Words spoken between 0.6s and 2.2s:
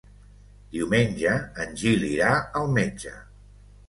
Diumenge en Gil